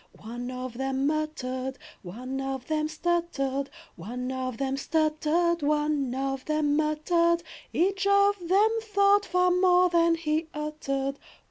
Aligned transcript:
One 0.19 0.49
of 0.49 0.79
them 0.79 1.05
muttered, 1.05 1.77
one 2.01 2.41
of 2.41 2.65
them 2.65 2.87
stuttered, 2.87 3.69
One 3.95 4.31
of 4.31 4.57
them 4.57 4.75
stuttered, 4.75 5.61
one 5.61 6.15
of 6.15 6.43
them 6.45 6.75
muttered. 6.75 7.43
Each 7.71 8.07
of 8.07 8.35
them 8.47 8.69
thought 8.81 9.25
far 9.27 9.51
more 9.51 9.89
than 9.89 10.15
he 10.15 10.47
uttered. 10.55 11.19